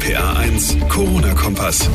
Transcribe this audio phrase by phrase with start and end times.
[0.00, 1.90] RPA 1, Corona-Kompass.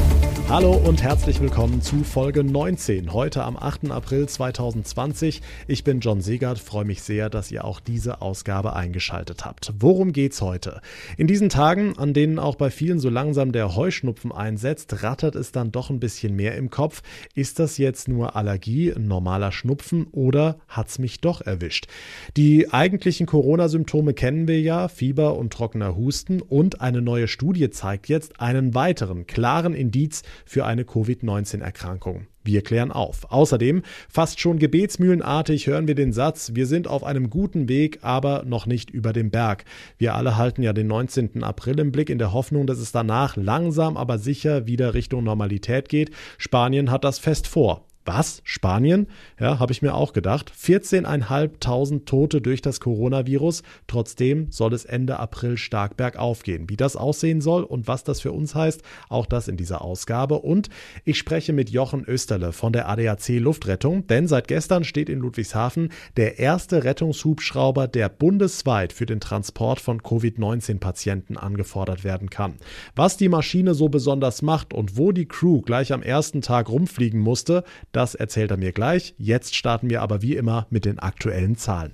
[0.48, 3.90] Hallo und herzlich willkommen zu Folge 19, heute am 8.
[3.90, 5.42] April 2020.
[5.68, 9.74] Ich bin John Segert, freue mich sehr, dass ihr auch diese Ausgabe eingeschaltet habt.
[9.80, 10.82] Worum geht's heute?
[11.18, 15.52] In diesen Tagen, an denen auch bei vielen so langsam der Heuschnupfen einsetzt, rattert es
[15.52, 17.02] dann doch ein bisschen mehr im Kopf.
[17.34, 21.88] Ist das jetzt nur Allergie, normaler Schnupfen oder hat's mich doch erwischt?
[22.38, 27.95] Die eigentlichen Corona-Symptome kennen wir ja, Fieber und trockener Husten und eine neue Studie zeigt
[28.08, 32.28] jetzt einen weiteren klaren Indiz für eine Covid-19-Erkrankung.
[32.44, 33.32] Wir klären auf.
[33.32, 38.44] Außerdem, fast schon gebetsmühlenartig hören wir den Satz, wir sind auf einem guten Weg, aber
[38.46, 39.66] noch nicht über dem Berg.
[39.98, 41.44] Wir alle halten ja den 19.
[41.44, 45.90] April im Blick in der Hoffnung, dass es danach langsam aber sicher wieder Richtung Normalität
[45.90, 46.12] geht.
[46.38, 47.88] Spanien hat das fest vor.
[48.06, 48.42] Was?
[48.44, 49.08] Spanien?
[49.40, 50.52] Ja, habe ich mir auch gedacht.
[50.52, 53.64] 14.500 Tote durch das Coronavirus.
[53.88, 56.70] Trotzdem soll es Ende April stark bergauf gehen.
[56.70, 60.36] Wie das aussehen soll und was das für uns heißt, auch das in dieser Ausgabe.
[60.36, 60.70] Und
[61.04, 65.90] ich spreche mit Jochen Österle von der ADAC Luftrettung, denn seit gestern steht in Ludwigshafen
[66.16, 72.54] der erste Rettungshubschrauber, der bundesweit für den Transport von Covid-19-Patienten angefordert werden kann.
[72.96, 77.20] Was die Maschine so besonders macht und wo die Crew gleich am ersten Tag rumfliegen
[77.20, 77.64] musste,
[77.96, 79.16] das erzählt er mir gleich.
[79.18, 81.94] Jetzt starten wir aber wie immer mit den aktuellen Zahlen.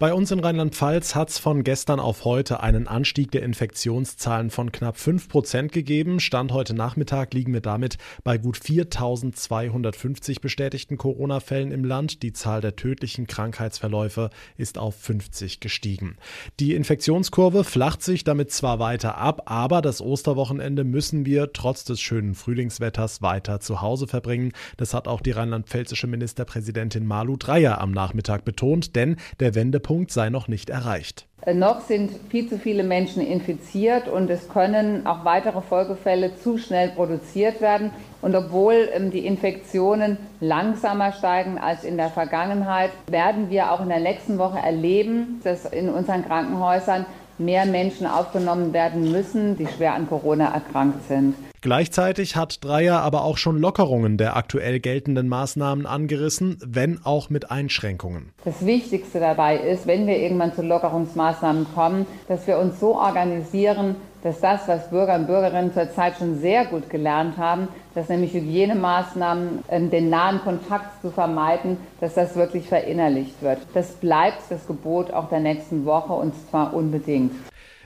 [0.00, 4.72] Bei uns in Rheinland-Pfalz hat es von gestern auf heute einen Anstieg der Infektionszahlen von
[4.72, 6.20] knapp 5 Prozent gegeben.
[6.20, 12.22] Stand heute Nachmittag liegen wir damit bei gut 4250 bestätigten Corona-Fällen im Land.
[12.22, 16.16] Die Zahl der tödlichen Krankheitsverläufe ist auf 50 gestiegen.
[16.60, 22.00] Die Infektionskurve flacht sich damit zwar weiter ab, aber das Osterwochenende müssen wir trotz des
[22.00, 24.52] schönen Frühlingswetters weiter zu Hause verbringen.
[24.78, 30.12] Das hat auch die rheinland-pfälzische Ministerpräsidentin Malu Dreyer am Nachmittag betont, denn der Wendepunkt Punkt
[30.12, 31.26] sei noch nicht erreicht.
[31.42, 36.58] Äh, noch sind viel zu viele Menschen infiziert und es können auch weitere Folgefälle zu
[36.58, 37.90] schnell produziert werden.
[38.22, 43.88] Und obwohl ähm, die Infektionen langsamer steigen als in der Vergangenheit, werden wir auch in
[43.88, 47.04] der nächsten Woche erleben, dass in unseren Krankenhäusern
[47.40, 51.34] mehr Menschen aufgenommen werden müssen, die schwer an Corona erkrankt sind.
[51.62, 57.50] Gleichzeitig hat Dreier aber auch schon Lockerungen der aktuell geltenden Maßnahmen angerissen, wenn auch mit
[57.50, 58.32] Einschränkungen.
[58.44, 63.96] Das Wichtigste dabei ist, wenn wir irgendwann zu Lockerungsmaßnahmen kommen, dass wir uns so organisieren,
[64.22, 69.64] dass das, was Bürger und Bürgerinnen zurzeit schon sehr gut gelernt haben, dass nämlich Hygienemaßnahmen,
[69.68, 73.58] ähm, den nahen Kontakt zu vermeiden, dass das wirklich verinnerlicht wird.
[73.74, 77.32] Das bleibt das Gebot auch der nächsten Woche und zwar unbedingt.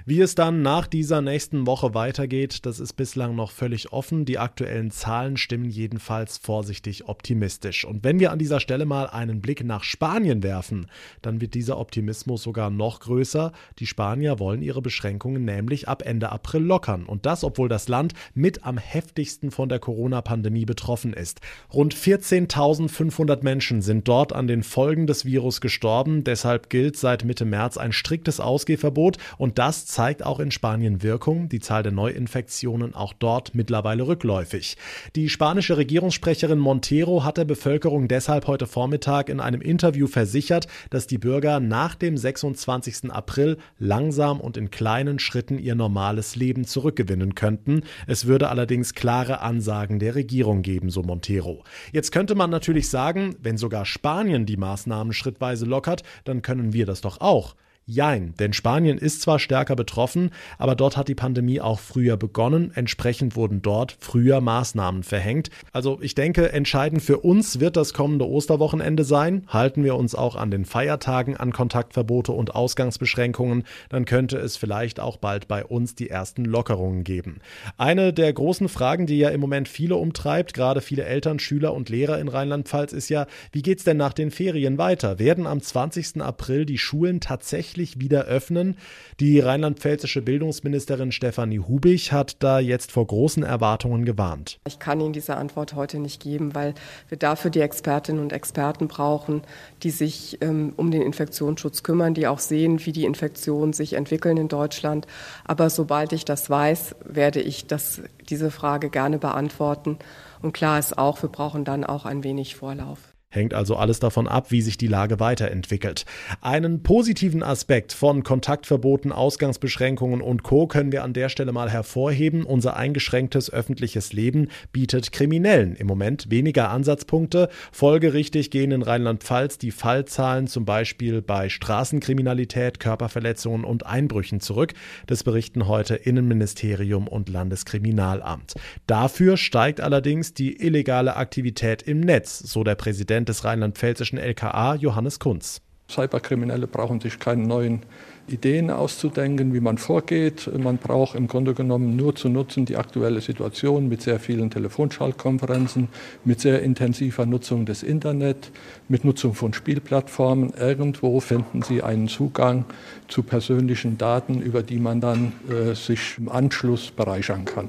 [0.07, 4.27] Wie es dann nach dieser nächsten Woche weitergeht, das ist bislang noch völlig offen.
[4.27, 7.87] Die aktuellen Zahlen stimmen jedenfalls vorsichtig optimistisch.
[7.87, 10.89] Und wenn wir an dieser Stelle mal einen Blick nach Spanien werfen,
[11.23, 13.53] dann wird dieser Optimismus sogar noch größer.
[13.79, 17.07] Die Spanier wollen ihre Beschränkungen nämlich ab Ende April lockern.
[17.07, 21.41] Und das, obwohl das Land mit am heftigsten von der Corona-Pandemie betroffen ist.
[21.73, 26.25] Rund 14.500 Menschen sind dort an den Folgen des Virus gestorben.
[26.25, 31.49] Deshalb gilt seit Mitte März ein striktes Ausgehverbot und das zeigt auch in Spanien Wirkung.
[31.49, 34.77] Die Zahl der Neuinfektionen auch dort mittlerweile rückläufig.
[35.15, 41.07] Die spanische Regierungssprecherin Montero hat der Bevölkerung deshalb heute Vormittag in einem Interview versichert, dass
[41.07, 43.13] die Bürger nach dem 26.
[43.13, 47.83] April langsam und in kleinen Schritten ihr normales Leben zurückgewinnen könnten.
[48.09, 51.63] Es würde allerdings klare Ansagen der Regierung geben, so Montero.
[51.93, 56.85] Jetzt könnte man natürlich sagen, wenn sogar Spanien die Maßnahmen schrittweise lockert, dann können wir
[56.85, 57.55] das doch auch.
[57.87, 62.73] Jein, denn Spanien ist zwar stärker betroffen, aber dort hat die Pandemie auch früher begonnen.
[62.75, 65.51] Entsprechend wurden dort früher Maßnahmen verhängt.
[65.71, 69.45] Also ich denke, entscheidend für uns wird das kommende Osterwochenende sein.
[69.49, 74.99] Halten wir uns auch an den Feiertagen an Kontaktverbote und Ausgangsbeschränkungen, dann könnte es vielleicht
[74.99, 77.41] auch bald bei uns die ersten Lockerungen geben.
[77.77, 81.91] Eine der großen Fragen, die ja im Moment viele umtreibt, gerade viele Eltern, Schüler und
[81.91, 85.19] Lehrer in Rheinland-Pfalz, ist ja, wie geht's denn nach den Ferien weiter?
[85.19, 86.23] Werden am 20.
[86.23, 88.77] April die Schulen tatsächlich tatsächlich wieder öffnen.
[89.21, 94.59] Die rheinland-pfälzische Bildungsministerin Stefanie Hubich hat da jetzt vor großen Erwartungen gewarnt.
[94.67, 96.75] Ich kann Ihnen diese Antwort heute nicht geben, weil
[97.09, 99.43] wir dafür die Expertinnen und Experten brauchen,
[99.83, 104.37] die sich ähm, um den Infektionsschutz kümmern, die auch sehen, wie die Infektionen sich entwickeln
[104.37, 105.07] in Deutschland.
[105.45, 109.99] Aber sobald ich das weiß, werde ich das, diese Frage gerne beantworten.
[110.43, 113.14] Und klar ist auch, wir brauchen dann auch ein wenig Vorlauf.
[113.35, 116.05] Hängt also alles davon ab, wie sich die Lage weiterentwickelt.
[116.41, 120.69] Einen positiven Aspekt von Kontaktverboten, Ausgangsbeschränkungen und Co.
[120.69, 122.45] können wir an der Stelle mal hervorheben.
[122.45, 127.49] Unser eingeschränktes öffentliches Leben bietet Kriminellen im Moment weniger Ansatzpunkte.
[127.73, 134.75] Folgerichtig gehen in Rheinland-Pfalz die Fallzahlen zum Beispiel bei Straßenkriminalität, Körperverletzungen und Einbrüchen zurück.
[135.09, 138.55] Das berichten heute Innenministerium und Landeskriminalamt.
[138.87, 144.75] Dafür steigt allerdings die illegale Aktivität im Netz, so der Präsident Präsident des rheinland-pfälzischen LKA,
[144.75, 145.61] Johannes Kunz.
[145.91, 147.81] Cyberkriminelle brauchen sich keine neuen
[148.27, 150.51] Ideen auszudenken, wie man vorgeht.
[150.59, 155.89] Man braucht im Grunde genommen nur zu nutzen die aktuelle Situation mit sehr vielen Telefonschaltkonferenzen,
[156.25, 158.51] mit sehr intensiver Nutzung des Internet,
[158.89, 160.55] mit Nutzung von Spielplattformen.
[160.59, 162.65] Irgendwo finden Sie einen Zugang
[163.09, 167.69] zu persönlichen Daten, über die man dann äh, sich im Anschluss bereichern kann.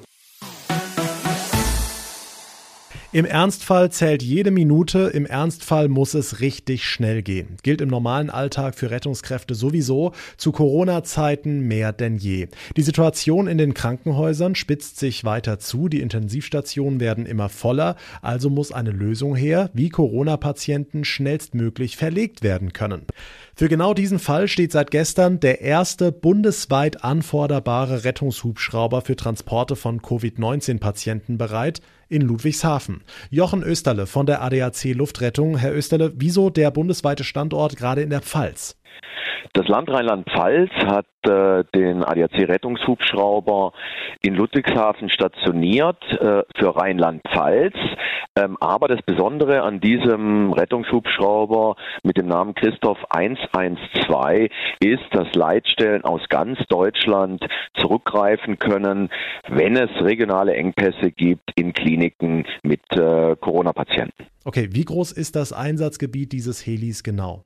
[3.15, 7.55] Im Ernstfall zählt jede Minute, im Ernstfall muss es richtig schnell gehen.
[7.63, 12.49] Gilt im normalen Alltag für Rettungskräfte sowieso, zu Corona-Zeiten mehr denn je.
[12.75, 18.49] Die Situation in den Krankenhäusern spitzt sich weiter zu, die Intensivstationen werden immer voller, also
[18.49, 23.03] muss eine Lösung her, wie Corona-Patienten schnellstmöglich verlegt werden können.
[23.55, 30.01] Für genau diesen Fall steht seit gestern der erste bundesweit anforderbare Rettungshubschrauber für Transporte von
[30.01, 31.79] Covid-19-Patienten bereit
[32.09, 33.03] in Ludwigshafen.
[33.29, 35.57] Jochen Österle von der ADAC Luftrettung.
[35.57, 38.75] Herr Österle, wieso der bundesweite Standort gerade in der Pfalz?
[39.53, 43.73] Das Land Rheinland-Pfalz hat äh, den ADAC-Rettungshubschrauber
[44.21, 47.75] in Ludwigshafen stationiert äh, für Rheinland-Pfalz.
[48.37, 56.03] Ähm, aber das Besondere an diesem Rettungshubschrauber mit dem Namen Christoph 112 ist, dass Leitstellen
[56.03, 57.45] aus ganz Deutschland
[57.75, 59.09] zurückgreifen können,
[59.47, 64.25] wenn es regionale Engpässe gibt in Kliniken mit äh, Corona-Patienten.
[64.43, 67.45] Okay, wie groß ist das Einsatzgebiet dieses Helis genau?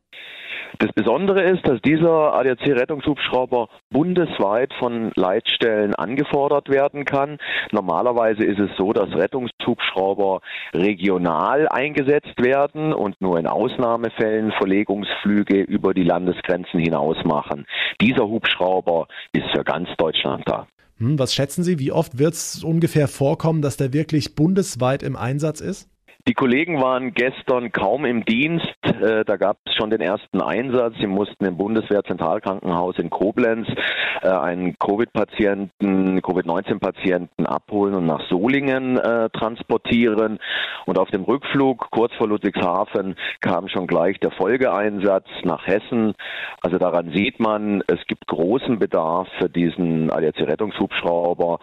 [0.78, 7.40] Das Besondere ist, dass dieser ADAC-Rettungshubschrauber bundesweit von Leitstellen angefordert werden kann.
[7.72, 10.42] Normalerweise ist es so, dass Rettungshubschrauber
[10.74, 17.66] regional eingesetzt werden und nur in Ausnahmefällen Verlegungsflüge über die Landesgrenzen hinaus machen.
[18.00, 20.68] Dieser Hubschrauber ist für ganz Deutschland da.
[21.00, 25.16] Hm, was schätzen Sie, wie oft wird es ungefähr vorkommen, dass der wirklich bundesweit im
[25.16, 25.90] Einsatz ist?
[26.30, 28.76] Die Kollegen waren gestern kaum im Dienst.
[28.84, 30.94] Äh, da gab es schon den ersten Einsatz.
[31.00, 33.68] Sie mussten im Bundeswehrzentralkrankenhaus in Koblenz
[34.22, 40.38] äh, einen Covid-Patienten, Covid-19-Patienten abholen und nach Solingen äh, transportieren.
[40.86, 46.14] Und auf dem Rückflug kurz vor Ludwigshafen kam schon gleich der Folgeeinsatz nach Hessen.
[46.62, 51.58] Also daran sieht man, es gibt großen Bedarf für diesen ADAC-Rettungshubschrauber.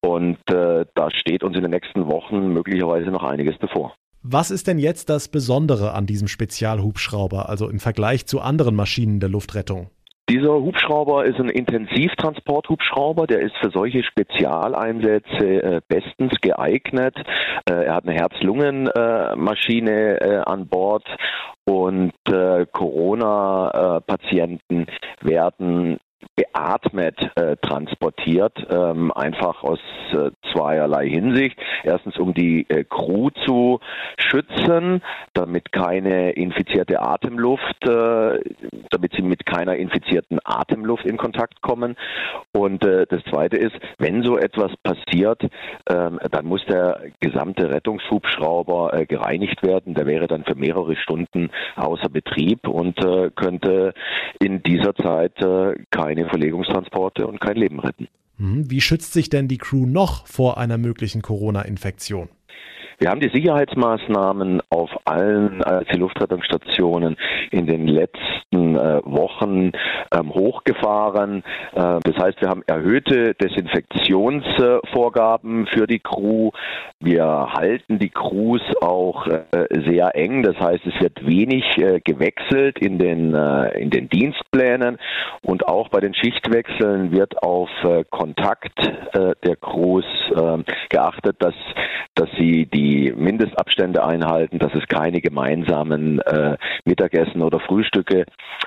[0.00, 3.94] Und äh, da steht uns in den nächsten Wochen möglicherweise noch einiges bevor.
[4.22, 9.20] Was ist denn jetzt das Besondere an diesem Spezialhubschrauber, also im Vergleich zu anderen Maschinen
[9.20, 9.90] der Luftrettung?
[10.28, 17.16] Dieser Hubschrauber ist ein Intensivtransporthubschrauber, der ist für solche Spezialeinsätze äh, bestens geeignet.
[17.64, 21.06] Äh, er hat eine Herz-Lungen-Maschine äh, an Bord
[21.64, 22.12] und
[22.72, 24.86] Corona-Patienten
[25.22, 25.98] werden
[26.38, 29.80] beatmet äh, transportiert, ähm, einfach aus
[30.12, 31.58] äh, zweierlei Hinsicht.
[31.82, 33.80] Erstens, um die äh, Crew zu
[34.18, 35.02] schützen,
[35.34, 38.38] damit keine infizierte Atemluft, äh,
[38.90, 41.96] damit sie mit keiner infizierten Atemluft in Kontakt kommen.
[42.52, 45.42] Und äh, das Zweite ist, wenn so etwas passiert,
[45.90, 49.94] ähm, dann muss der gesamte Rettungshubschrauber äh, gereinigt werden.
[49.94, 52.96] Der wäre dann für mehrere Stunden außer Betrieb und
[53.36, 53.92] könnte
[54.40, 55.34] in dieser Zeit
[55.90, 58.08] keine Verlegungstransporte und kein Leben retten.
[58.38, 58.70] Mhm.
[58.70, 62.28] Wie schützt sich denn die Crew noch vor einer möglichen Corona-Infektion?
[63.00, 67.16] Wir haben die Sicherheitsmaßnahmen auf allen äh, Luftrettungsstationen
[67.52, 69.70] in den letzten äh, Wochen
[70.12, 71.44] ähm, hochgefahren.
[71.74, 76.50] Äh, das heißt, wir haben erhöhte Desinfektionsvorgaben für die Crew.
[76.98, 79.44] Wir halten die Crews auch äh,
[79.86, 80.42] sehr eng.
[80.42, 84.98] Das heißt, es wird wenig äh, gewechselt in den, äh, in den Dienstplänen
[85.42, 87.68] und auch bei den Schichtwechseln wird auf
[88.10, 88.72] Kontakt
[89.14, 90.04] der Crews
[90.36, 91.54] ähm, geachtet, dass,
[92.14, 98.24] dass sie die die Mindestabstände einhalten, dass es keine gemeinsamen äh, Mittagessen oder Frühstücke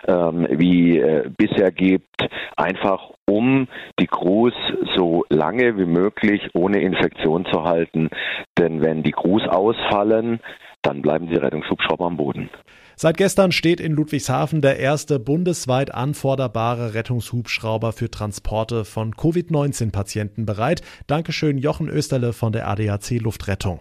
[0.08, 3.68] ähm, wie äh, bisher gibt, einfach um
[4.00, 4.54] die Crews
[4.96, 8.10] so lange wie möglich ohne Infektion zu halten.
[8.58, 10.40] Denn wenn die Crews ausfallen,
[10.82, 12.50] dann bleiben die Rettungshubschrauber am Boden.
[12.96, 20.82] Seit gestern steht in Ludwigshafen der erste bundesweit anforderbare Rettungshubschrauber für Transporte von Covid-19-Patienten bereit.
[21.08, 23.80] Dankeschön, Jochen Österle von der ADAC Luftrettung.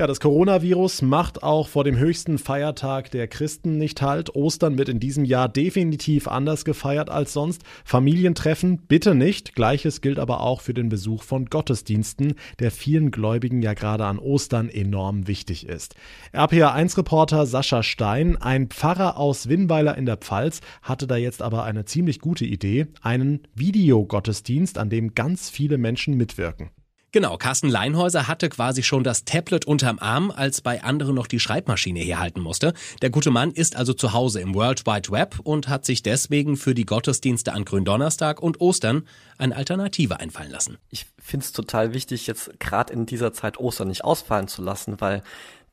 [0.00, 4.34] Ja, das Coronavirus macht auch vor dem höchsten Feiertag der Christen nicht halt.
[4.34, 7.64] Ostern wird in diesem Jahr definitiv anders gefeiert als sonst.
[7.84, 9.54] Familientreffen bitte nicht.
[9.54, 14.18] Gleiches gilt aber auch für den Besuch von Gottesdiensten, der vielen Gläubigen ja gerade an
[14.18, 15.96] Ostern enorm wichtig ist.
[16.32, 21.84] RPA1-Reporter Sascha Stein, ein Pfarrer aus Winnweiler in der Pfalz, hatte da jetzt aber eine
[21.84, 26.70] ziemlich gute Idee, einen Videogottesdienst, an dem ganz viele Menschen mitwirken.
[27.12, 31.40] Genau, Carsten Leinhäuser hatte quasi schon das Tablet unterm Arm, als bei anderen noch die
[31.40, 32.72] Schreibmaschine herhalten musste.
[33.02, 36.56] Der gute Mann ist also zu Hause im World Wide Web und hat sich deswegen
[36.56, 40.78] für die Gottesdienste an Gründonnerstag und Ostern eine Alternative einfallen lassen.
[40.88, 45.00] Ich finde es total wichtig, jetzt gerade in dieser Zeit Ostern nicht ausfallen zu lassen,
[45.00, 45.24] weil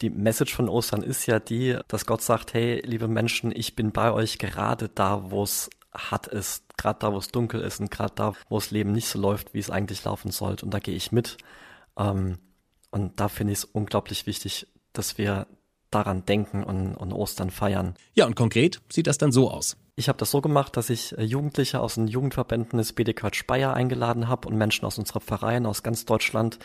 [0.01, 3.91] die Message von Ostern ist ja die, dass Gott sagt, hey, liebe Menschen, ich bin
[3.91, 7.91] bei euch gerade da, wo es hart ist, gerade da, wo es dunkel ist und
[7.91, 10.65] gerade da, wo das Leben nicht so läuft, wie es eigentlich laufen sollte.
[10.65, 11.37] Und da gehe ich mit.
[11.97, 12.37] Ähm,
[12.91, 15.47] und da finde ich es unglaublich wichtig, dass wir
[15.91, 17.95] daran denken und, und Ostern feiern.
[18.13, 19.77] Ja, und konkret sieht das dann so aus.
[19.95, 23.73] Ich habe das so gemacht, dass ich äh, Jugendliche aus den Jugendverbänden des BDK Speyer
[23.73, 26.59] eingeladen habe und Menschen aus unserer Pfarreien aus ganz Deutschland,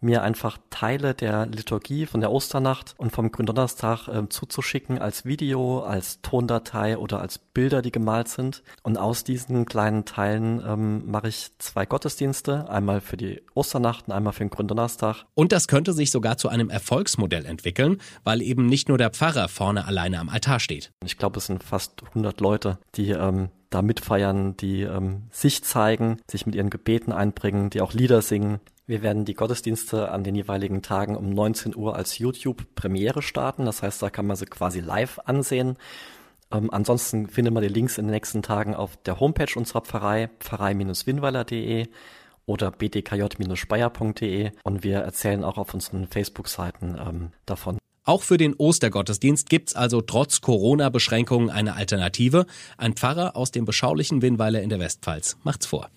[0.00, 5.80] mir einfach Teile der Liturgie von der Osternacht und vom Gründonnerstag äh, zuzuschicken als Video,
[5.80, 8.62] als Tondatei oder als Bilder, die gemalt sind.
[8.82, 14.14] Und aus diesen kleinen Teilen ähm, mache ich zwei Gottesdienste, einmal für die Osternacht und
[14.14, 15.24] einmal für den Gründonnerstag.
[15.34, 19.48] Und das könnte sich sogar zu einem Erfolgsmodell entwickeln, weil eben nicht nur der Pfarrer
[19.48, 20.92] vorne alleine am Altar steht.
[21.04, 26.18] Ich glaube, es sind fast 100 Leute, die ähm, da mitfeiern, die ähm, sich zeigen,
[26.30, 28.60] sich mit ihren Gebeten einbringen, die auch Lieder singen.
[28.88, 33.66] Wir werden die Gottesdienste an den jeweiligen Tagen um 19 Uhr als YouTube-Premiere starten.
[33.66, 35.76] Das heißt, da kann man sie quasi live ansehen.
[36.50, 40.30] Ähm, ansonsten findet man die Links in den nächsten Tagen auf der Homepage unserer Pfarrei,
[40.40, 41.86] pfarrei-winweiler.de
[42.46, 47.76] oder bdkj-speyer.de und wir erzählen auch auf unseren Facebook-Seiten ähm, davon.
[48.04, 52.46] Auch für den Ostergottesdienst gibt's also trotz Corona-Beschränkungen eine Alternative.
[52.78, 55.90] Ein Pfarrer aus dem beschaulichen Winnweiler in der Westpfalz macht's vor.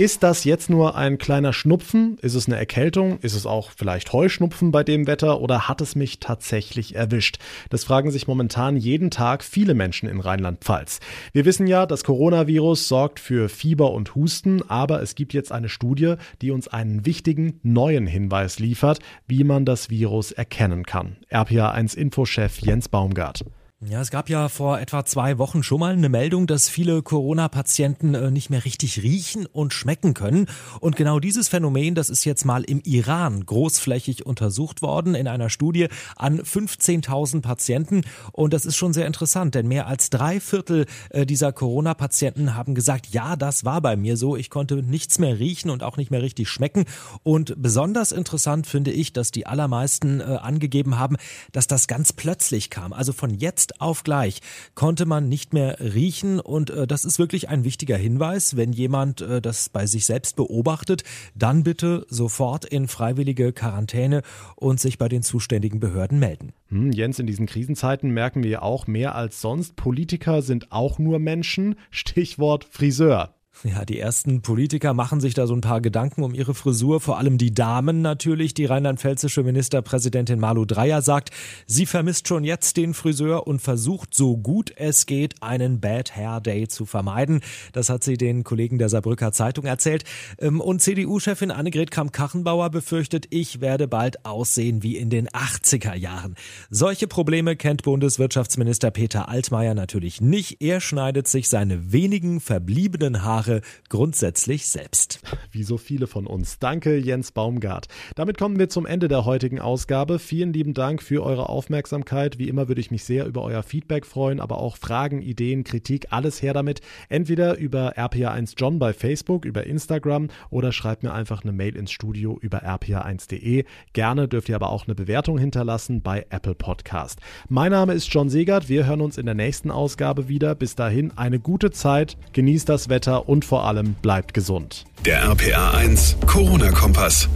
[0.00, 2.16] Ist das jetzt nur ein kleiner Schnupfen?
[2.22, 3.18] Ist es eine Erkältung?
[3.18, 7.36] Ist es auch vielleicht Heuschnupfen bei dem Wetter oder hat es mich tatsächlich erwischt?
[7.68, 11.00] Das fragen sich momentan jeden Tag viele Menschen in Rheinland-Pfalz.
[11.34, 15.68] Wir wissen ja, das Coronavirus sorgt für Fieber und Husten, aber es gibt jetzt eine
[15.68, 21.18] Studie, die uns einen wichtigen neuen Hinweis liefert, wie man das Virus erkennen kann.
[21.30, 23.44] RPA1 Infochef Jens Baumgart.
[23.88, 28.14] Ja, es gab ja vor etwa zwei Wochen schon mal eine Meldung, dass viele Corona-Patienten
[28.14, 30.48] äh, nicht mehr richtig riechen und schmecken können.
[30.80, 35.48] Und genau dieses Phänomen, das ist jetzt mal im Iran großflächig untersucht worden in einer
[35.48, 38.02] Studie an 15.000 Patienten.
[38.32, 42.74] Und das ist schon sehr interessant, denn mehr als drei Viertel äh, dieser Corona-Patienten haben
[42.74, 44.36] gesagt, ja, das war bei mir so.
[44.36, 46.84] Ich konnte nichts mehr riechen und auch nicht mehr richtig schmecken.
[47.22, 51.16] Und besonders interessant finde ich, dass die allermeisten äh, angegeben haben,
[51.52, 52.92] dass das ganz plötzlich kam.
[52.92, 54.40] Also von jetzt auf gleich
[54.74, 58.56] konnte man nicht mehr riechen und äh, das ist wirklich ein wichtiger Hinweis.
[58.56, 64.22] Wenn jemand äh, das bei sich selbst beobachtet, dann bitte sofort in freiwillige Quarantäne
[64.56, 66.52] und sich bei den zuständigen Behörden melden.
[66.68, 71.18] Hm, Jens, in diesen Krisenzeiten merken wir auch mehr als sonst, Politiker sind auch nur
[71.18, 71.76] Menschen.
[71.90, 73.34] Stichwort Friseur.
[73.62, 77.18] Ja, die ersten Politiker machen sich da so ein paar Gedanken um ihre Frisur, vor
[77.18, 78.54] allem die Damen natürlich.
[78.54, 81.28] Die rheinland-pfälzische Ministerpräsidentin Malu Dreyer sagt,
[81.66, 86.40] sie vermisst schon jetzt den Friseur und versucht so gut es geht, einen Bad Hair
[86.40, 87.42] Day zu vermeiden.
[87.74, 90.04] Das hat sie den Kollegen der Saarbrücker Zeitung erzählt.
[90.38, 96.34] Ähm, und CDU-Chefin Annegret Kramp-Kachenbauer befürchtet, ich werde bald aussehen wie in den 80er Jahren.
[96.70, 100.62] Solche Probleme kennt Bundeswirtschaftsminister Peter Altmaier natürlich nicht.
[100.62, 105.20] Er schneidet sich seine wenigen verbliebenen Haare Sache grundsätzlich selbst.
[105.50, 106.58] Wie so viele von uns.
[106.58, 107.88] Danke, Jens Baumgart.
[108.14, 110.18] Damit kommen wir zum Ende der heutigen Ausgabe.
[110.18, 112.38] Vielen lieben Dank für eure Aufmerksamkeit.
[112.38, 116.08] Wie immer würde ich mich sehr über euer Feedback freuen, aber auch Fragen, Ideen, Kritik,
[116.10, 116.80] alles her damit.
[117.08, 121.90] Entweder über RPA1 John bei Facebook, über Instagram oder schreibt mir einfach eine Mail ins
[121.90, 123.64] Studio über rpa1.de.
[123.92, 127.18] Gerne dürft ihr aber auch eine Bewertung hinterlassen bei Apple Podcast.
[127.48, 128.68] Mein Name ist John Segert.
[128.68, 130.54] Wir hören uns in der nächsten Ausgabe wieder.
[130.54, 134.84] Bis dahin eine gute Zeit, genießt das Wetter und vor allem bleibt gesund.
[135.06, 137.26] Der RPA 1 Corona-Kompass.